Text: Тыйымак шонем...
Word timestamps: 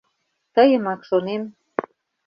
Тыйымак 0.53 1.01
шонем... 1.09 1.43